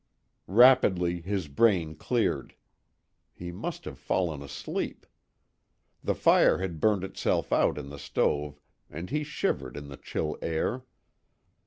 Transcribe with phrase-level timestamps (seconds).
[0.47, 2.55] Rapidly his brain cleared.
[3.35, 5.05] He must have fallen asleep.
[6.03, 8.59] The fire had burned itself out in the stove
[8.89, 10.85] and he shivered in the chill air.